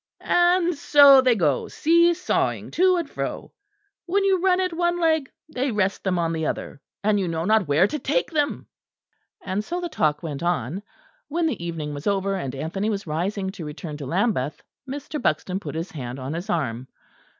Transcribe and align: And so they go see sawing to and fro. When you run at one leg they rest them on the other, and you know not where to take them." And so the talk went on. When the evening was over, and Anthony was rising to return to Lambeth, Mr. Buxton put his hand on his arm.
And 0.21 0.73
so 0.75 1.21
they 1.21 1.35
go 1.35 1.67
see 1.67 2.15
sawing 2.15 2.71
to 2.71 2.95
and 2.95 3.07
fro. 3.07 3.53
When 4.07 4.23
you 4.23 4.41
run 4.41 4.59
at 4.59 4.73
one 4.73 4.99
leg 4.99 5.29
they 5.47 5.71
rest 5.71 6.03
them 6.03 6.17
on 6.17 6.33
the 6.33 6.47
other, 6.47 6.81
and 7.03 7.19
you 7.19 7.27
know 7.27 7.45
not 7.45 7.67
where 7.67 7.85
to 7.85 7.99
take 7.99 8.31
them." 8.31 8.65
And 9.45 9.63
so 9.63 9.79
the 9.79 9.89
talk 9.89 10.23
went 10.23 10.41
on. 10.41 10.81
When 11.27 11.45
the 11.45 11.63
evening 11.63 11.93
was 11.93 12.07
over, 12.07 12.35
and 12.35 12.55
Anthony 12.55 12.89
was 12.89 13.05
rising 13.05 13.51
to 13.51 13.63
return 13.63 13.95
to 13.97 14.07
Lambeth, 14.07 14.63
Mr. 14.89 15.21
Buxton 15.21 15.59
put 15.59 15.75
his 15.75 15.91
hand 15.91 16.17
on 16.17 16.33
his 16.33 16.49
arm. 16.49 16.87